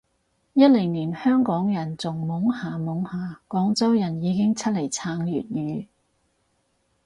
[0.53, 5.87] 一零年香港人仲懵下懵下，廣州人已經出嚟撐粵語